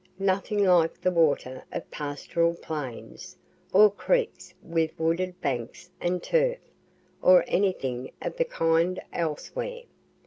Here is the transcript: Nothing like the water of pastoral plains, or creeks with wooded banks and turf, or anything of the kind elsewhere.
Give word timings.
Nothing 0.17 0.63
like 0.63 0.99
the 0.99 1.11
water 1.11 1.63
of 1.71 1.91
pastoral 1.91 2.55
plains, 2.55 3.37
or 3.71 3.91
creeks 3.91 4.51
with 4.63 4.97
wooded 4.99 5.39
banks 5.41 5.91
and 6.01 6.23
turf, 6.23 6.57
or 7.21 7.43
anything 7.47 8.09
of 8.19 8.35
the 8.37 8.45
kind 8.45 8.99
elsewhere. 9.13 9.83